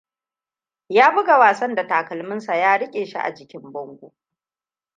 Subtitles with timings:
[0.89, 4.13] Ya buga wasan da takalminsa ya riƙe shi a jikin bango.